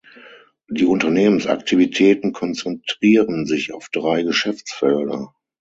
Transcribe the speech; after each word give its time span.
Die 0.67 0.85
Unternehmensaktivitäten 0.87 2.33
konzentrieren 2.33 3.45
sich 3.45 3.71
auf 3.71 3.89
drei 3.89 4.23
Geschäftsfelder. 4.23 5.35